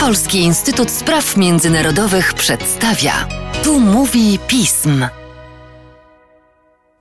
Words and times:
Polski 0.00 0.38
Instytut 0.38 0.90
Spraw 0.90 1.36
Międzynarodowych 1.36 2.34
przedstawia. 2.34 3.28
Tu 3.64 3.80
mówi 3.80 4.38
pism. 4.48 5.04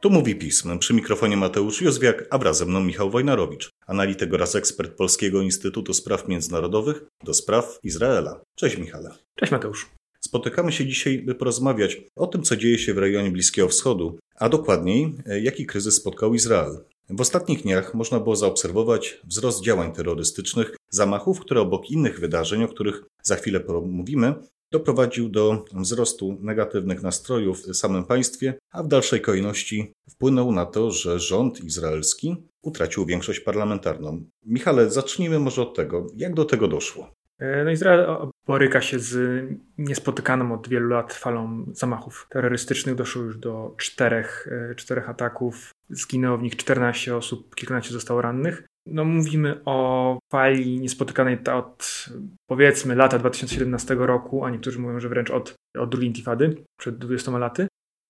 Tu 0.01 0.09
mówi 0.09 0.35
pism. 0.35 0.79
Przy 0.79 0.93
mikrofonie 0.93 1.37
Mateusz 1.37 1.81
Józwiak, 1.81 2.25
a 2.29 2.37
wraz 2.37 2.57
ze 2.57 2.65
mną 2.65 2.79
Michał 2.79 3.09
Wojnarowicz, 3.09 3.69
analityk 3.87 4.33
oraz 4.33 4.55
ekspert 4.55 4.97
Polskiego 4.97 5.41
Instytutu 5.41 5.93
Spraw 5.93 6.27
Międzynarodowych 6.27 7.03
do 7.23 7.33
spraw 7.33 7.79
Izraela. 7.83 8.41
Cześć 8.55 8.77
Michale. 8.77 9.11
Cześć 9.35 9.51
Mateusz. 9.51 9.89
Spotykamy 10.19 10.71
się 10.71 10.85
dzisiaj, 10.85 11.19
by 11.19 11.35
porozmawiać 11.35 11.97
o 12.15 12.27
tym, 12.27 12.43
co 12.43 12.55
dzieje 12.55 12.79
się 12.79 12.93
w 12.93 12.97
rejonie 12.97 13.31
Bliskiego 13.31 13.67
Wschodu, 13.67 14.19
a 14.35 14.49
dokładniej, 14.49 15.13
jaki 15.41 15.65
kryzys 15.65 15.95
spotkał 15.95 16.33
Izrael. 16.33 16.77
W 17.13 17.21
ostatnich 17.21 17.63
dniach 17.63 17.93
można 17.93 18.19
było 18.19 18.35
zaobserwować 18.35 19.21
wzrost 19.23 19.63
działań 19.63 19.93
terrorystycznych, 19.93 20.75
zamachów, 20.89 21.39
które 21.39 21.61
obok 21.61 21.89
innych 21.89 22.19
wydarzeń, 22.19 22.63
o 22.63 22.67
których 22.67 23.03
za 23.23 23.35
chwilę 23.35 23.59
pomówimy, 23.59 24.33
doprowadził 24.71 25.29
do 25.29 25.65
wzrostu 25.73 26.37
negatywnych 26.41 27.03
nastrojów 27.03 27.63
w 27.63 27.75
samym 27.75 28.03
państwie, 28.03 28.53
a 28.71 28.83
w 28.83 28.87
dalszej 28.87 29.21
kolejności 29.21 29.93
wpłynął 30.09 30.51
na 30.51 30.65
to, 30.65 30.91
że 30.91 31.19
rząd 31.19 31.63
izraelski 31.63 32.35
utracił 32.61 33.05
większość 33.05 33.39
parlamentarną. 33.39 34.25
Michale, 34.45 34.89
zacznijmy 34.89 35.39
może 35.39 35.61
od 35.61 35.75
tego, 35.75 36.07
jak 36.15 36.33
do 36.33 36.45
tego 36.45 36.67
doszło. 36.67 37.11
E, 37.39 37.63
no 37.63 37.71
Izrael 37.71 38.30
boryka 38.47 38.81
się 38.81 38.99
z 38.99 39.43
niespotykaną 39.77 40.53
od 40.53 40.69
wielu 40.69 40.89
lat 40.89 41.13
falą 41.13 41.65
zamachów 41.73 42.27
terrorystycznych. 42.29 42.95
Doszło 42.95 43.21
już 43.21 43.37
do 43.37 43.75
czterech, 43.77 44.47
e, 44.71 44.75
czterech 44.75 45.09
ataków. 45.09 45.71
Zginęło 45.89 46.37
w 46.37 46.43
nich 46.43 46.55
14 46.55 47.15
osób, 47.15 47.55
kilkanaście 47.55 47.93
zostało 47.93 48.21
rannych. 48.21 48.63
No, 48.85 49.05
mówimy 49.05 49.61
o 49.65 50.19
fali 50.31 50.79
niespotykanej 50.79 51.39
od 51.53 52.05
powiedzmy 52.49 52.95
lata 52.95 53.19
2017 53.19 53.95
roku, 53.95 54.45
a 54.45 54.49
niektórzy 54.49 54.79
mówią, 54.79 54.99
że 54.99 55.09
wręcz 55.09 55.31
od, 55.31 55.55
od 55.77 55.89
drugiej 55.89 56.07
intifady, 56.07 56.63
przed 56.79 56.97
20 56.97 57.37
laty. 57.37 57.67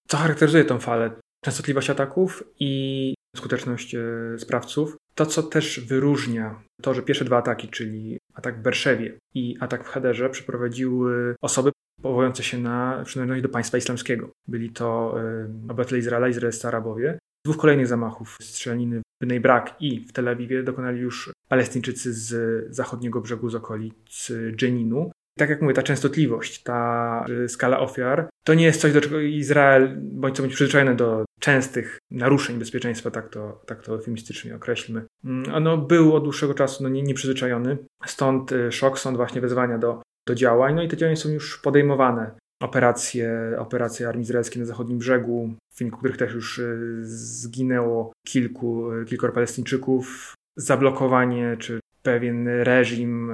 Co 0.07 0.17
charakteryzuje 0.17 0.65
tę 0.65 0.79
falę? 0.79 1.11
Częstotliwość 1.43 1.89
ataków 1.89 2.43
i 2.59 3.13
skuteczność 3.35 3.95
e, 3.95 4.01
sprawców. 4.37 4.97
To, 5.15 5.25
co 5.25 5.43
też 5.43 5.79
wyróżnia 5.79 6.63
to, 6.81 6.93
że 6.93 7.01
pierwsze 7.01 7.25
dwa 7.25 7.37
ataki, 7.37 7.67
czyli 7.67 8.17
atak 8.33 8.59
w 8.59 8.61
Berszewie 8.61 9.17
i 9.33 9.57
atak 9.59 9.85
w 9.85 9.87
Haderze, 9.87 10.29
przeprowadziły 10.29 11.35
osoby 11.41 11.71
powołujące 12.01 12.43
się 12.43 12.57
na 12.57 13.03
przynależność 13.05 13.43
do 13.43 13.49
państwa 13.49 13.77
islamskiego. 13.77 14.29
Byli 14.47 14.69
to 14.69 15.15
y, 15.21 15.45
obywatele 15.69 15.99
Izraela, 15.99 16.27
izraelscy 16.29 16.67
Arabowie. 16.67 17.19
Dwóch 17.45 17.57
kolejnych 17.57 17.87
zamachów 17.87 18.37
strzelaniny 18.41 18.99
w 18.99 19.25
Bnei 19.25 19.41
i 19.79 19.99
w 19.99 20.13
Tel 20.13 20.27
Awiwie 20.27 20.63
dokonali 20.63 20.99
już 20.99 21.31
Palestyńczycy 21.49 22.13
z 22.13 22.35
zachodniego 22.75 23.21
brzegu, 23.21 23.49
z 23.49 23.55
okolic 23.55 24.31
Dżeninu. 24.55 25.11
Tak 25.37 25.49
jak 25.49 25.61
mówię, 25.61 25.73
ta 25.73 25.83
częstotliwość, 25.83 26.63
ta 26.63 27.25
skala 27.47 27.79
ofiar, 27.79 28.29
to 28.45 28.53
nie 28.53 28.65
jest 28.65 28.81
coś, 28.81 28.93
do 28.93 29.01
czego 29.01 29.19
Izrael 29.19 29.97
bądź 30.01 30.35
co 30.35 30.43
bądź 30.43 30.55
przyzwyczajony 30.55 30.95
do 30.95 31.25
częstych 31.41 31.97
naruszeń 32.11 32.59
bezpieczeństwa, 32.59 33.11
tak 33.11 33.29
to, 33.29 33.61
tak 33.65 33.81
to 33.81 33.95
eufemistycznie 33.95 34.55
określmy. 34.55 35.05
Ono 35.53 35.77
był 35.77 36.15
od 36.15 36.23
dłuższego 36.23 36.53
czasu 36.53 36.83
no, 36.83 36.89
nie, 36.89 37.03
nieprzyzwyczajony, 37.03 37.77
stąd 38.05 38.51
y, 38.51 38.71
szok, 38.71 38.99
stąd 38.99 39.17
właśnie 39.17 39.41
wezwania 39.41 39.77
do, 39.77 40.01
do 40.27 40.35
działań, 40.35 40.75
no 40.75 40.83
i 40.83 40.87
te 40.87 40.97
działania 40.97 41.15
są 41.15 41.29
już 41.29 41.57
podejmowane. 41.57 42.31
Operacje, 42.61 43.55
operacje 43.57 44.07
armii 44.07 44.23
izraelskiej 44.23 44.59
na 44.59 44.65
zachodnim 44.65 44.97
brzegu, 44.97 45.53
w 45.73 45.79
wyniku 45.79 45.97
których 45.97 46.17
też 46.17 46.33
już 46.33 46.59
y, 46.59 46.99
zginęło 47.03 48.13
kilku, 48.27 48.93
y, 48.93 49.05
kilkoro 49.05 49.33
Palestyńczyków, 49.33 50.33
zablokowanie 50.55 51.57
czy 51.59 51.79
pewien 52.03 52.47
reżim 52.47 53.31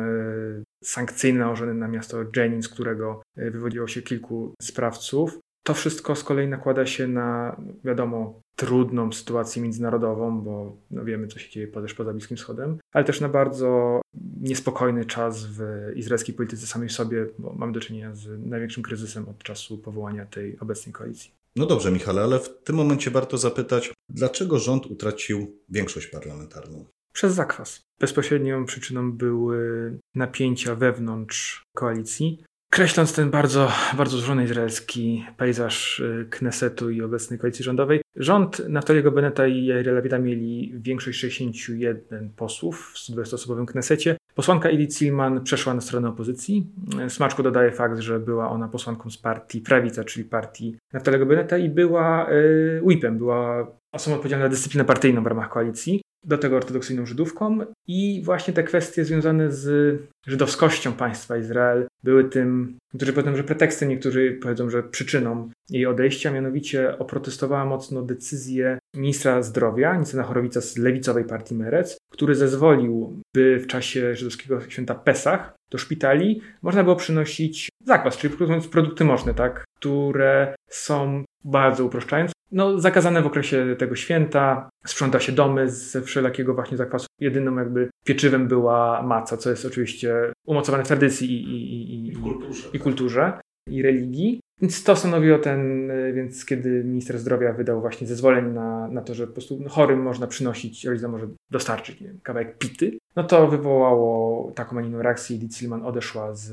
sankcyjny 0.84 1.40
nałożony 1.40 1.74
na 1.74 1.88
miasto 1.88 2.18
Jenin, 2.36 2.64
z 2.64 2.70
którego 2.70 3.22
wywodziło 3.36 3.88
się 3.88 4.02
kilku 4.02 4.54
sprawców. 4.62 5.40
To 5.68 5.74
wszystko 5.74 6.16
z 6.16 6.24
kolei 6.24 6.48
nakłada 6.48 6.86
się 6.86 7.08
na, 7.08 7.62
wiadomo, 7.84 8.42
trudną 8.56 9.12
sytuację 9.12 9.62
międzynarodową, 9.62 10.42
bo 10.42 10.78
no 10.92 11.04
wiemy, 11.04 11.28
co 11.28 11.40
się 11.40 11.50
dzieje 11.50 11.68
też 11.68 11.94
poza 11.94 12.14
Bliskim 12.14 12.38
Wschodem, 12.38 12.78
ale 12.94 13.06
też 13.06 13.22
na 13.22 13.30
bardzo 13.30 14.02
niespokojny 14.42 15.06
czas 15.06 15.46
w 15.46 15.62
izraelskiej 15.96 16.36
polityce 16.36 16.68
samej 16.68 16.90
sobie, 16.90 17.26
bo 17.40 17.54
mamy 17.54 17.74
do 17.74 17.80
czynienia 17.80 18.16
z 18.16 18.46
największym 18.46 18.84
kryzysem 18.84 19.30
od 19.30 19.44
czasu 19.44 19.78
powołania 19.78 20.26
tej 20.26 20.60
obecnej 20.60 20.94
koalicji. 20.94 21.32
No 21.56 21.66
dobrze, 21.66 21.92
Michale, 21.92 22.22
ale 22.22 22.40
w 22.40 22.64
tym 22.64 22.76
momencie 22.76 23.12
warto 23.12 23.38
zapytać, 23.38 23.94
dlaczego 24.10 24.60
rząd 24.60 24.86
utracił 24.86 25.58
większość 25.70 26.08
parlamentarną? 26.08 26.86
Przez 27.14 27.34
zakwas. 27.34 27.82
Bezpośrednią 28.00 28.66
przyczyną 28.66 29.12
były 29.12 29.98
napięcia 30.16 30.76
wewnątrz 30.76 31.64
koalicji, 31.76 32.44
Kreśląc 32.70 33.14
ten 33.14 33.32
bardzo, 33.32 33.72
bardzo 33.98 34.18
złożony 34.18 34.44
izraelski 34.44 35.26
pejzaż 35.38 36.00
y, 36.00 36.28
Knesetu 36.30 36.90
i 36.90 37.02
obecnej 37.02 37.40
koalicji 37.40 37.66
rządowej, 37.66 38.02
rząd 38.16 38.70
Naftaliego 38.70 39.12
Beneta 39.12 39.48
i 39.48 39.66
Jair 39.66 39.94
Lapida 39.94 40.20
mieli 40.20 40.74
większość 40.76 41.20
61 41.20 42.30
posłów 42.30 42.92
w 42.94 42.98
120-osobowym 42.98 43.66
Knesecie. 43.66 44.18
Posłanka 44.36 44.70
Edith 44.70 44.98
Silman 44.98 45.44
przeszła 45.44 45.74
na 45.74 45.82
stronę 45.82 46.10
opozycji. 46.10 46.68
Smaczku 47.08 47.44
dodaje 47.44 47.72
fakt, 47.72 48.00
że 48.00 48.20
była 48.20 48.50
ona 48.50 48.68
posłanką 48.68 49.10
z 49.10 49.18
partii 49.18 49.62
Prawica, 49.62 50.04
czyli 50.04 50.26
partii 50.26 50.78
Naftaliego 50.94 51.26
Beneta 51.26 51.58
i 51.58 51.70
była 51.70 52.32
y, 52.32 52.82
whipem, 52.84 53.18
była 53.18 53.68
osobą 53.92 54.16
odpowiedzialną 54.16 54.46
za 54.46 54.50
dyscyplinę 54.50 54.86
partyjną 54.86 55.24
w 55.24 55.28
ramach 55.28 55.50
koalicji 55.50 56.02
do 56.28 56.38
tego 56.38 56.56
ortodoksyjną 56.56 57.06
Żydówką. 57.06 57.60
I 57.88 58.22
właśnie 58.26 58.54
te 58.54 58.64
kwestie 58.64 59.06
związane 59.06 59.52
z 59.52 59.98
żydowskością 60.28 60.94
państwa 60.94 61.38
Izrael 61.38 61.88
były 62.04 62.24
tym, 62.24 62.78
niektórzy 62.94 63.14
powiedzą, 63.14 63.36
że 63.36 63.44
pretekstem, 63.44 63.90
niektórzy 63.90 64.40
powiedzą, 64.42 64.70
że 64.70 64.84
przyczyną 64.84 65.50
jej 65.70 65.86
odejścia, 65.86 66.32
mianowicie 66.32 67.00
oprotestowała 67.00 67.66
mocno 67.66 68.02
decyzję 68.02 68.80
ministra 68.96 69.42
zdrowia, 69.42 69.98
Nicena 69.98 70.24
Chorowica 70.24 70.62
z 70.62 70.78
lewicowej 70.78 71.24
partii 71.24 71.56
Merec, 71.56 71.98
który 72.12 72.36
zezwolił, 72.36 73.22
by 73.36 73.60
w 73.60 73.68
czasie 73.68 74.16
żydowskiego 74.16 74.62
święta 74.62 74.96
Pesach 74.96 75.56
do 75.72 75.78
szpitali 75.78 76.42
można 76.62 76.84
było 76.84 76.96
przynosić 76.96 77.70
zakwas, 77.86 78.18
czyli 78.18 78.34
produkty 78.72 79.04
moczne, 79.04 79.34
tak, 79.34 79.64
które 79.80 80.56
są 80.70 81.24
bardzo 81.44 81.86
uproszczając, 81.86 82.32
no, 82.52 82.80
zakazane 82.80 83.22
w 83.22 83.28
okresie 83.28 83.76
tego 83.80 83.96
święta, 83.96 84.70
sprząta 84.86 85.20
się 85.20 85.32
domy 85.32 85.70
ze 85.70 86.02
wszelakiego 86.02 86.54
właśnie 86.54 86.78
zakwasu. 86.78 87.08
Jedynym 87.20 87.58
jakby 87.58 87.90
pieczywem 88.06 88.48
była 88.48 89.02
maca, 89.04 89.38
co 89.38 89.50
jest 89.50 89.66
oczywiście 89.66 90.16
umocowane 90.46 90.84
w 90.84 90.88
tradycji 90.88 91.32
i, 91.32 91.54
i, 91.54 92.08
i, 92.08 92.16
kulturze, 92.16 92.70
i, 92.74 92.80
kulturze, 92.80 93.40
i 93.70 93.82
religii. 93.82 94.40
Więc 94.62 94.84
to 94.84 94.96
stanowiło 94.96 95.40
ten, 95.40 95.92
więc 96.14 96.46
kiedy 96.46 96.84
minister 96.84 97.20
zdrowia 97.20 97.54
wydał 97.54 97.82
właśnie 97.82 98.08
zezwolenie 98.08 98.50
na, 98.50 98.88
na 98.88 99.02
to, 99.02 99.14
że 99.14 99.28
po 99.28 99.34
prostu 99.34 99.64
chorym 99.70 100.02
można 100.02 100.28
przynosić, 100.28 100.86
rodzica 100.86 101.08
może 101.08 101.28
dostarczyć 101.52 102.02
nie 102.02 102.08
wiem, 102.08 102.20
kawałek 102.24 102.58
pity, 102.58 102.98
no 103.16 103.24
to 103.24 103.48
wywołało 103.48 104.52
taką, 104.52 104.78
a 104.78 104.82
inną 104.82 105.02
reakcję 105.02 105.38
i 105.38 105.54
Silman 105.54 105.86
odeszła 105.86 106.36
z, 106.36 106.46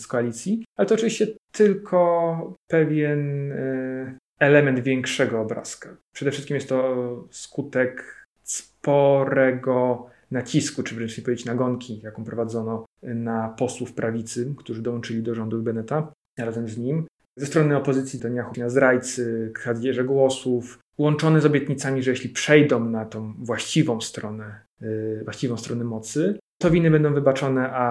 z 0.00 0.06
koalicji. 0.06 0.64
Ale 0.76 0.88
to 0.88 0.94
oczywiście 0.94 1.26
tylko 1.52 2.54
pewien 2.68 3.52
e, 3.52 4.18
element 4.38 4.80
większego 4.80 5.40
obrazka. 5.40 5.96
Przede 6.12 6.30
wszystkim 6.30 6.54
jest 6.54 6.68
to 6.68 7.28
skutek 7.30 8.26
sporego 8.42 10.06
nacisku, 10.30 10.82
czy 10.82 10.94
wręcz 10.94 11.18
nie 11.18 11.24
powiedzieć 11.24 11.46
nagonki, 11.46 12.00
jaką 12.02 12.24
prowadzono 12.24 12.86
na 13.02 13.48
posłów 13.48 13.92
prawicy, 13.92 14.54
którzy 14.56 14.82
dołączyli 14.82 15.22
do 15.22 15.34
rządu 15.34 15.62
Beneta 15.62 16.12
razem 16.38 16.68
z 16.68 16.78
nim. 16.78 17.06
Ze 17.36 17.46
strony 17.46 17.76
opozycji 17.76 18.20
to 18.20 18.28
na 18.28 18.68
zdrajcy, 18.68 19.50
kradzieże 19.54 20.04
głosów, 20.04 20.78
łączone 20.98 21.40
z 21.40 21.46
obietnicami, 21.46 22.02
że 22.02 22.10
jeśli 22.10 22.30
przejdą 22.30 22.84
na 22.84 23.04
tą 23.04 23.34
właściwą 23.38 24.00
stronę, 24.00 24.60
yy, 24.80 25.20
właściwą 25.24 25.56
stronę 25.56 25.84
mocy, 25.84 26.38
to 26.58 26.70
winy 26.70 26.90
będą 26.90 27.14
wybaczone, 27.14 27.70
a, 27.72 27.86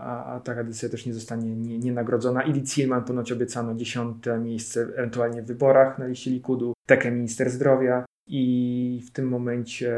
a, 0.00 0.34
a 0.34 0.40
taka 0.40 0.64
decyzja 0.64 0.88
też 0.88 1.06
nie 1.06 1.14
zostanie 1.14 1.56
nie, 1.56 1.78
nie 1.78 1.92
nagrodzona. 1.92 2.42
Ili 2.42 2.66
Zielman 2.66 3.04
ponoć 3.04 3.32
obiecano 3.32 3.74
dziesiąte 3.74 4.38
miejsce 4.38 4.80
ewentualnie 4.80 5.42
w 5.42 5.46
wyborach 5.46 5.98
na 5.98 6.06
liście 6.06 6.30
Likudu, 6.30 6.72
tekę 6.86 7.10
minister 7.10 7.50
zdrowia. 7.50 8.04
I 8.26 9.02
w 9.06 9.10
tym 9.10 9.28
momencie, 9.28 9.94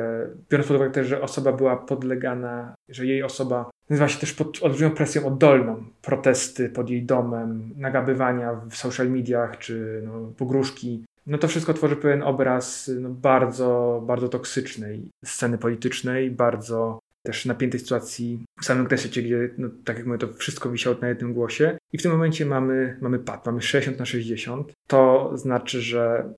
biorąc 0.50 0.68
pod 0.68 0.76
uwagę 0.76 0.92
też, 0.92 1.06
że 1.06 1.22
osoba 1.22 1.52
była 1.52 1.76
podlegana, 1.76 2.74
że 2.88 3.06
jej 3.06 3.22
osoba 3.22 3.70
nazywa 3.90 4.08
się 4.08 4.20
też 4.20 4.32
pod 4.32 4.62
olbrzymią 4.62 4.90
presją 4.90 5.26
oddolną, 5.26 5.84
protesty 6.02 6.68
pod 6.68 6.90
jej 6.90 7.02
domem, 7.02 7.70
nagabywania 7.76 8.60
w 8.70 8.76
social 8.76 9.10
mediach 9.10 9.58
czy 9.58 10.02
no, 10.04 10.32
pogróżki, 10.36 11.04
no 11.26 11.38
to 11.38 11.48
wszystko 11.48 11.74
tworzy 11.74 11.96
pewien 11.96 12.22
obraz 12.22 12.90
no, 13.00 13.08
bardzo, 13.08 14.02
bardzo 14.06 14.28
toksycznej 14.28 15.10
sceny 15.24 15.58
politycznej, 15.58 16.30
bardzo 16.30 16.98
też 17.26 17.46
napiętej 17.46 17.80
sytuacji 17.80 18.44
w 18.60 18.64
samym 18.64 18.86
Knesecie, 18.86 19.22
gdzie, 19.22 19.50
no, 19.58 19.68
tak 19.84 19.96
jak 19.96 20.06
mówię, 20.06 20.18
to 20.18 20.32
wszystko 20.32 20.70
wisiało 20.70 20.96
na 21.00 21.08
jednym 21.08 21.34
głosie. 21.34 21.78
I 21.92 21.98
w 21.98 22.02
tym 22.02 22.12
momencie 22.12 22.46
mamy, 22.46 22.98
mamy 23.00 23.18
pad, 23.18 23.46
mamy 23.46 23.62
60 23.62 23.98
na 23.98 24.04
60. 24.04 24.72
To 24.86 25.32
znaczy, 25.34 25.82
że, 25.82 26.32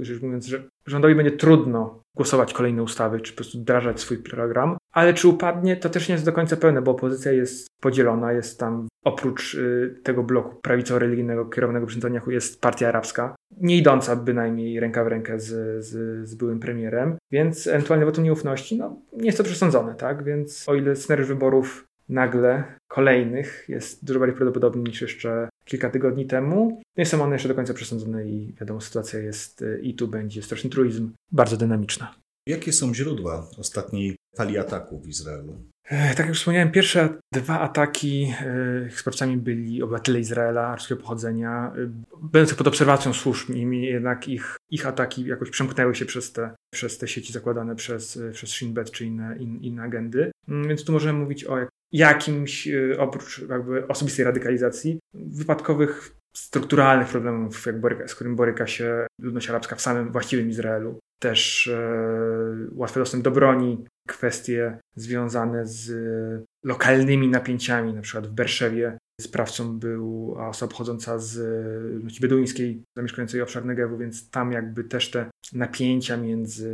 rzecz 0.00 0.22
mówiąc, 0.22 0.46
że 0.46 0.68
rządowi 0.88 1.14
będzie 1.14 1.32
trudno 1.32 2.02
głosować 2.16 2.52
kolejne 2.52 2.82
ustawy, 2.82 3.20
czy 3.20 3.32
po 3.32 3.36
prostu 3.36 3.58
wdrażać 3.58 4.00
swój 4.00 4.18
program, 4.18 4.76
ale 4.92 5.14
czy 5.14 5.28
upadnie, 5.28 5.76
to 5.76 5.88
też 5.88 6.08
nie 6.08 6.12
jest 6.12 6.24
do 6.24 6.32
końca 6.32 6.56
pełne, 6.56 6.82
bo 6.82 6.90
opozycja 6.90 7.32
jest 7.32 7.68
podzielona, 7.80 8.32
jest 8.32 8.60
tam 8.60 8.88
oprócz 9.04 9.54
y, 9.54 10.00
tego 10.02 10.22
bloku 10.22 10.60
prawicowo-religijnego 10.62 11.50
kierowanego 11.50 11.86
przez 11.86 11.96
Netanyahu 11.96 12.30
jest 12.30 12.60
partia 12.60 12.88
arabska, 12.88 13.34
nie 13.60 13.76
idąca 13.76 14.16
bynajmniej 14.16 14.80
ręka 14.80 15.04
w 15.04 15.06
rękę 15.06 15.40
z, 15.40 15.46
z, 15.84 16.28
z 16.28 16.34
byłym 16.34 16.60
premierem, 16.60 17.16
więc 17.32 17.66
ewentualnie 17.66 18.06
wotum 18.06 18.24
nieufności, 18.24 18.78
no 18.78 18.96
nie 19.12 19.26
jest 19.26 19.38
to 19.38 19.44
przesądzone, 19.44 19.94
tak, 19.94 20.24
więc 20.24 20.68
o 20.68 20.74
ile 20.74 20.96
scenariusz 20.96 21.28
wyborów 21.28 21.87
nagle 22.08 22.64
kolejnych 22.88 23.64
jest 23.68 24.04
dużo 24.04 24.20
bardziej 24.20 24.36
prawdopodobny 24.36 24.82
niż 24.82 25.00
jeszcze 25.00 25.48
kilka 25.64 25.90
tygodni 25.90 26.26
temu. 26.26 26.82
Nie 26.96 27.06
są 27.06 27.22
one 27.22 27.34
jeszcze 27.34 27.48
do 27.48 27.54
końca 27.54 27.74
przesądzone 27.74 28.26
i 28.26 28.54
wiadomo, 28.60 28.80
sytuacja 28.80 29.18
jest 29.18 29.62
y, 29.62 29.80
i 29.82 29.94
tu 29.94 30.08
będzie 30.08 30.42
straszny 30.42 30.70
truizm 30.70 31.12
bardzo 31.32 31.56
dynamiczna. 31.56 32.14
Jakie 32.46 32.72
są 32.72 32.94
źródła 32.94 33.46
ostatniej 33.58 34.16
fali 34.36 34.58
ataków 34.58 35.04
w 35.04 35.08
Izraelu? 35.08 35.62
Tak 36.16 36.26
jak 36.26 36.34
wspomniałem, 36.34 36.70
pierwsze 36.70 37.08
dwa 37.34 37.60
ataki 37.60 38.34
sprawcami 38.90 39.36
byli 39.36 39.82
obywatele 39.82 40.20
Izraela 40.20 40.66
arabskiego 40.66 41.00
pochodzenia, 41.00 41.72
e, 41.76 41.90
będących 42.22 42.56
pod 42.58 42.66
obserwacją 42.66 43.12
służb, 43.12 43.48
niemniej 43.50 43.92
jednak 43.92 44.28
ich, 44.28 44.56
ich 44.70 44.86
ataki 44.86 45.26
jakoś 45.26 45.50
przemknęły 45.50 45.94
się 45.94 46.06
przez 46.06 46.32
te, 46.32 46.50
przez 46.74 46.98
te 46.98 47.08
sieci 47.08 47.32
zakładane 47.32 47.76
przez, 47.76 48.18
przez 48.32 48.50
Shin 48.50 48.74
Bet 48.74 48.90
czy 48.90 49.04
inne, 49.04 49.36
in, 49.38 49.60
inne 49.60 49.82
agendy. 49.82 50.30
Mm, 50.48 50.68
więc 50.68 50.84
tu 50.84 50.92
możemy 50.92 51.18
mówić 51.18 51.44
o 51.44 51.58
jakimś, 51.92 52.68
oprócz 52.98 53.48
jakby 53.48 53.88
osobistej 53.88 54.24
radykalizacji, 54.24 54.98
wypadkowych 55.14 56.16
strukturalnych 56.36 57.08
problemów, 57.08 57.66
z 58.06 58.14
którym 58.14 58.36
boryka 58.36 58.66
się 58.66 59.06
ludność 59.20 59.50
arabska 59.50 59.76
w 59.76 59.80
samym 59.80 60.12
właściwym 60.12 60.48
Izraelu. 60.48 60.98
Też 61.18 61.66
e, 61.66 61.78
łatwy 62.72 63.00
dostęp 63.00 63.24
do 63.24 63.30
broni, 63.30 63.84
kwestie 64.08 64.78
związane 64.96 65.66
z 65.66 65.92
lokalnymi 66.64 67.28
napięciami, 67.28 67.94
na 67.94 68.02
przykład 68.02 68.26
w 68.26 68.32
Berszewie 68.32 68.98
sprawcą 69.20 69.78
była 69.78 70.48
osoba 70.48 70.70
pochodząca 70.70 71.18
z 71.18 71.36
ludności 71.94 72.20
beduńskiej, 72.20 72.82
zamieszkującej 72.96 73.42
obszar 73.42 73.64
Negewu, 73.64 73.98
więc 73.98 74.30
tam 74.30 74.52
jakby 74.52 74.84
też 74.84 75.10
te 75.10 75.30
napięcia 75.52 76.16
między 76.16 76.70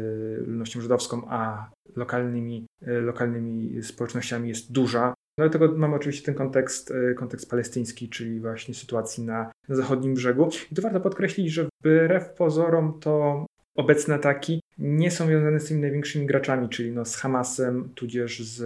ludnością 0.46 0.80
żydowską 0.80 1.22
a 1.28 1.70
lokalnymi, 1.96 2.66
lokalnymi 2.80 3.82
społecznościami 3.82 4.48
jest 4.48 4.72
duża. 4.72 5.14
No 5.38 5.48
dlatego 5.48 5.78
mamy 5.78 5.96
oczywiście 5.96 6.26
ten 6.26 6.34
kontekst, 6.34 6.92
kontekst 7.16 7.50
palestyński, 7.50 8.08
czyli 8.08 8.40
właśnie 8.40 8.74
sytuacji 8.74 9.24
na, 9.24 9.50
na 9.68 9.76
zachodnim 9.76 10.14
brzegu. 10.14 10.48
I 10.72 10.74
tu 10.74 10.82
warto 10.82 11.00
podkreślić, 11.00 11.52
że 11.52 11.68
wbrew 11.80 12.32
pozorom 12.32 13.00
to 13.00 13.46
obecne 13.74 14.14
ataki 14.14 14.62
nie 14.78 15.10
są 15.10 15.26
związane 15.26 15.60
z 15.60 15.68
tymi 15.68 15.80
największymi 15.80 16.26
graczami, 16.26 16.68
czyli 16.68 16.92
no 16.92 17.04
z 17.04 17.16
Hamasem, 17.16 17.88
tudzież 17.94 18.44
z, 18.44 18.56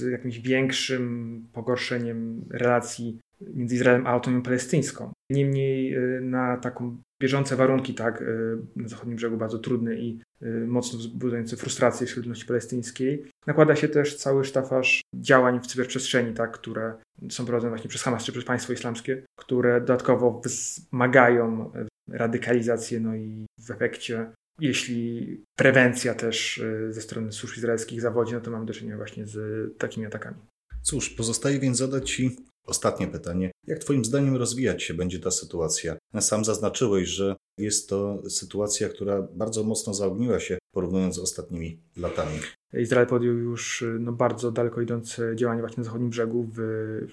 z 0.00 0.10
jakimś 0.10 0.38
większym 0.38 1.44
pogorszeniem 1.52 2.44
relacji 2.50 3.18
między 3.40 3.74
Izraelem 3.74 4.06
a 4.06 4.10
autonomią 4.10 4.42
palestyńską. 4.42 5.12
Niemniej 5.30 5.94
y, 5.96 6.20
na 6.20 6.56
taką 6.56 6.96
bieżące 7.20 7.56
warunki, 7.56 7.94
tak, 7.94 8.22
y, 8.22 8.56
na 8.76 8.88
zachodnim 8.88 9.16
brzegu 9.16 9.36
bardzo 9.36 9.58
trudne 9.58 9.94
i 9.94 10.20
y, 10.42 10.66
mocno 10.66 10.98
wzbudzające 10.98 11.56
frustrację 11.56 12.06
wśród 12.06 12.24
ludności 12.24 12.46
palestyńskiej, 12.46 13.24
nakłada 13.46 13.76
się 13.76 13.88
też 13.88 14.16
cały 14.16 14.44
sztafaż 14.44 15.00
działań 15.14 15.60
w 15.60 15.66
cyberprzestrzeni, 15.66 16.34
tak, 16.34 16.52
które 16.52 16.94
są 17.30 17.44
prowadzone 17.44 17.70
właśnie 17.70 17.90
przez 17.90 18.02
Hamas 18.02 18.24
czy 18.24 18.32
przez 18.32 18.44
państwo 18.44 18.72
islamskie, 18.72 19.22
które 19.38 19.80
dodatkowo 19.80 20.40
wzmagają 20.44 21.72
radykalizację, 22.08 23.00
no 23.00 23.16
i 23.16 23.46
w 23.58 23.70
efekcie 23.70 24.26
jeśli 24.60 25.44
prewencja 25.56 26.14
też 26.14 26.58
y, 26.58 26.92
ze 26.92 27.00
strony 27.00 27.32
służb 27.32 27.56
izraelskich 27.56 28.00
zawodzi, 28.00 28.34
no 28.34 28.40
to 28.40 28.50
mamy 28.50 28.66
do 28.66 28.74
czynienia 28.74 28.96
właśnie 28.96 29.26
z 29.26 29.38
takimi 29.78 30.06
atakami. 30.06 30.36
Cóż, 30.82 31.10
pozostaje 31.10 31.58
więc 31.58 31.78
zadać 31.78 32.10
Ci 32.10 32.36
ostatnie 32.66 33.06
pytanie. 33.06 33.50
Jak 33.66 33.78
Twoim 33.78 34.04
zdaniem 34.04 34.36
rozwijać 34.36 34.82
się 34.82 34.94
będzie 34.94 35.20
ta 35.20 35.30
sytuacja? 35.30 35.96
Sam 36.20 36.44
zaznaczyłeś, 36.44 37.08
że 37.08 37.36
jest 37.58 37.88
to 37.88 38.22
sytuacja, 38.30 38.88
która 38.88 39.22
bardzo 39.22 39.64
mocno 39.64 39.94
zaogniła 39.94 40.40
się 40.40 40.58
porównując 40.74 41.14
z 41.14 41.18
ostatnimi 41.18 41.78
latami. 41.96 42.38
Izrael 42.72 43.06
podjął 43.06 43.34
już 43.34 43.84
no, 44.00 44.12
bardzo 44.12 44.52
daleko 44.52 44.80
idące 44.80 45.36
działania 45.36 45.60
właśnie 45.60 45.76
na 45.76 45.84
zachodnim 45.84 46.10
brzegu, 46.10 46.48
w, 46.52 46.58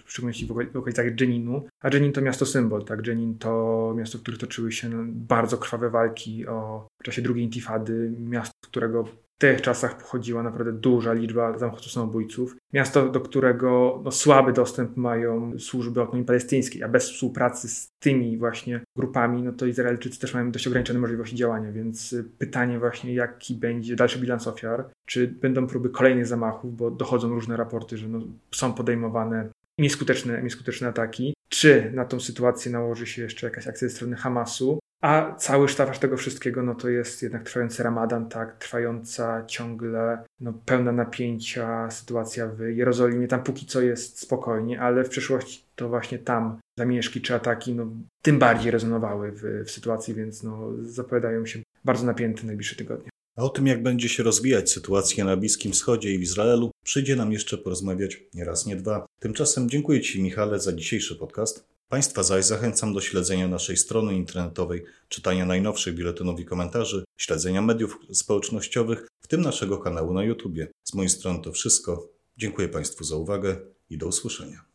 w 0.06 0.12
szczególności 0.12 0.46
w 0.46 0.78
okolicach 0.78 1.16
Dżeninu. 1.16 1.64
A 1.82 1.90
Dżenin 1.90 2.14
to 2.14 2.22
miasto 2.22 2.46
symbol, 2.46 2.86
tak? 2.86 3.02
Dżenin 3.02 3.38
to 3.38 3.94
miasto, 3.98 4.18
w 4.18 4.22
którym 4.22 4.40
toczyły 4.40 4.72
się 4.72 4.90
bardzo 5.08 5.58
krwawe 5.58 5.90
walki 5.90 6.48
o, 6.48 6.88
w 7.02 7.04
czasie 7.04 7.22
drugiej 7.22 7.44
intifady, 7.44 8.14
miasto, 8.20 8.54
którego 8.64 9.08
tych 9.42 9.62
czasach 9.62 9.98
pochodziła 9.98 10.44
naprawdę 10.44 10.74
duża 10.74 11.14
liczba 11.14 11.58
zamachów 11.58 11.92
samobójców. 11.92 12.56
Miasto, 12.74 13.10
do 13.10 13.22
którego 13.22 14.02
no, 14.04 14.12
słaby 14.12 14.54
dostęp 14.54 14.98
mają 14.98 15.60
służby 15.60 16.00
autonomii 16.00 16.26
palestyńskiej, 16.26 16.84
a 16.84 16.88
bez 16.88 17.10
współpracy 17.10 17.70
z 17.70 17.90
tymi 18.00 18.38
właśnie 18.38 18.82
grupami, 18.96 19.44
no 19.44 19.52
to 19.52 19.66
Izraelczycy 19.66 20.20
też 20.20 20.34
mają 20.34 20.52
dość 20.52 20.68
ograniczone 20.68 21.00
możliwości 21.00 21.36
działania, 21.36 21.72
więc 21.72 22.14
y, 22.14 22.24
pytanie 22.24 22.80
właśnie, 22.80 23.14
jaki 23.14 23.56
będzie 23.56 23.96
dalszy 23.96 24.20
bilans 24.20 24.48
ofiar, 24.48 24.90
czy 25.06 25.28
będą 25.28 25.68
próby 25.68 25.90
kolejnych 25.90 26.28
zamachów, 26.28 26.76
bo 26.76 26.92
dochodzą 26.92 27.30
różne 27.30 27.58
raporty, 27.58 27.98
że 27.98 28.08
no, 28.08 28.20
są 28.52 28.74
podejmowane 28.74 29.50
nieskuteczne, 29.78 30.44
nieskuteczne 30.44 30.88
ataki, 30.88 31.34
czy 31.50 31.92
na 31.94 32.06
tą 32.06 32.20
sytuację 32.20 32.72
nałoży 32.72 33.08
się 33.08 33.22
jeszcze 33.22 33.48
jakaś 33.48 33.68
akcja 33.68 33.88
ze 33.88 33.96
strony 33.96 34.16
Hamasu, 34.16 34.80
a 35.02 35.36
cały 35.36 35.68
sztafaż 35.68 36.00
tego 36.00 36.18
wszystkiego, 36.18 36.64
no 36.64 36.76
to 36.76 36.90
jest 36.90 37.24
jednak 37.24 37.44
trwający 37.44 37.84
ramadan, 37.84 38.30
tak, 38.30 38.58
trwająca 38.58 39.46
ciągle, 39.46 40.24
no 40.40 40.54
pełna 40.66 40.92
napięcia 40.92 41.92
sytuacja 41.92 42.48
w 42.48 42.60
Jerozolimie. 42.60 43.28
Tam 43.28 43.44
póki 43.44 43.66
co 43.66 43.82
jest 43.82 44.20
spokojnie, 44.20 44.82
ale 44.82 45.04
w 45.04 45.10
przyszłości 45.10 45.64
to 45.76 45.90
właśnie 45.90 46.20
tam 46.20 46.60
zamieszki 46.80 47.22
czy 47.22 47.36
ataki, 47.36 47.76
no 47.76 47.88
tym 48.22 48.40
bardziej 48.40 48.72
rezonowały 48.72 49.32
w, 49.32 49.66
w 49.66 49.72
sytuacji, 49.72 50.14
więc 50.14 50.44
no 50.44 50.70
zapowiadają 50.82 51.46
się 51.46 51.60
bardzo 51.86 52.06
napięte 52.06 52.44
najbliższe 52.48 52.76
tygodnie. 52.76 53.10
A 53.38 53.44
o 53.44 53.50
tym, 53.50 53.68
jak 53.68 53.84
będzie 53.84 54.10
się 54.10 54.24
rozwijać 54.24 54.72
sytuacja 54.72 55.26
na 55.26 55.38
Bliskim 55.38 55.72
Wschodzie 55.72 56.12
i 56.12 56.18
w 56.18 56.22
Izraelu, 56.22 56.72
przyjdzie 56.86 57.16
nam 57.16 57.32
jeszcze 57.32 57.58
porozmawiać 57.58 58.24
nie 58.34 58.46
raz, 58.46 58.66
nie 58.66 58.76
dwa. 58.76 59.06
Tymczasem 59.20 59.70
dziękuję 59.70 60.02
Ci, 60.02 60.24
Michale, 60.24 60.60
za 60.60 60.74
dzisiejszy 60.74 61.16
podcast. 61.16 61.71
Państwa 61.92 62.24
zaś 62.24 62.46
zachęcam 62.46 62.94
do 62.94 63.02
śledzenia 63.02 63.48
naszej 63.48 63.78
strony 63.78 64.16
internetowej, 64.16 64.84
czytania 65.10 65.46
najnowszych 65.46 65.96
biuletynów 65.96 66.40
i 66.40 66.46
komentarzy, 66.46 67.04
śledzenia 67.18 67.62
mediów 67.62 68.00
społecznościowych, 68.14 69.08
w 69.22 69.28
tym 69.28 69.42
naszego 69.42 69.78
kanału 69.78 70.14
na 70.14 70.24
YouTube. 70.24 70.58
Z 70.84 70.94
mojej 70.94 71.10
strony 71.10 71.42
to 71.42 71.52
wszystko. 71.52 72.10
Dziękuję 72.38 72.70
Państwu 72.70 73.04
za 73.04 73.16
uwagę 73.16 73.58
i 73.90 73.98
do 73.98 74.08
usłyszenia. 74.08 74.71